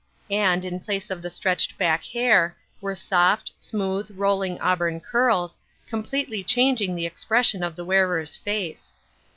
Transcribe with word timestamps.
And, 0.31 0.65
in 0.65 0.79
place 0.79 1.11
of 1.11 1.21
the 1.21 1.29
stretched 1.29 1.77
back 1.77 2.03
hair, 2.05 2.57
were 2.81 2.95
soft, 2.95 3.51
smooth, 3.55 4.09
rolling 4.17 4.59
auburn 4.59 4.99
curls, 4.99 5.59
completely 5.87 6.43
chang 6.43 6.75
ing 6.77 6.95
the 6.95 7.05
expression 7.05 7.61
of 7.61 7.75
the 7.75 7.85
wearer's 7.85 8.35
face. 8.35 8.95